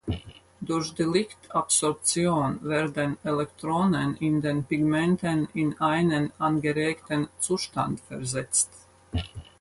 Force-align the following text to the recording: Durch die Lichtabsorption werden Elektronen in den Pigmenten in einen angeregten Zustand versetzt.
Durch 0.61 0.95
die 0.95 1.03
Lichtabsorption 1.03 2.57
werden 2.63 3.19
Elektronen 3.23 4.15
in 4.17 4.41
den 4.41 4.63
Pigmenten 4.63 5.47
in 5.53 5.79
einen 5.79 6.31
angeregten 6.39 7.27
Zustand 7.37 7.99
versetzt. 8.07 8.71